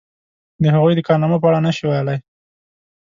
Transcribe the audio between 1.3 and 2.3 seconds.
په اړه نشي ویلای.